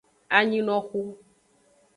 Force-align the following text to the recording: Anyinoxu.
Anyinoxu. 0.37 1.01